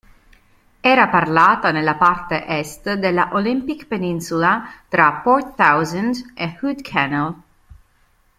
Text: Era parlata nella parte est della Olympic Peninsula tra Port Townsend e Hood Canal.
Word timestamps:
Era 0.81 1.09
parlata 1.09 1.69
nella 1.69 1.93
parte 1.93 2.43
est 2.47 2.91
della 2.93 3.29
Olympic 3.33 3.85
Peninsula 3.85 4.67
tra 4.87 5.21
Port 5.23 5.55
Townsend 5.55 6.31
e 6.33 6.57
Hood 6.59 6.81
Canal. 6.81 7.35